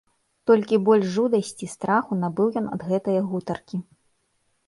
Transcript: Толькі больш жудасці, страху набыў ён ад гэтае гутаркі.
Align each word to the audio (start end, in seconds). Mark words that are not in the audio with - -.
Толькі 0.51 0.79
больш 0.87 1.05
жудасці, 1.17 1.67
страху 1.73 2.17
набыў 2.23 2.47
ён 2.61 2.65
ад 2.77 2.81
гэтае 2.93 3.17
гутаркі. 3.35 3.77